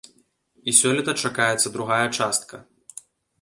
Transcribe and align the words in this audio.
І 0.71 0.73
сёлета 0.77 1.13
чакаецца 1.23 1.73
другая 1.77 2.01
частка. 2.17 2.55